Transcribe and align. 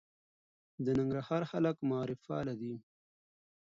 د 0.85 0.87
ننګرهار 0.99 1.43
خلک 1.51 1.75
معارف 1.89 2.19
پاله 2.27 2.53
دي. 2.61 2.73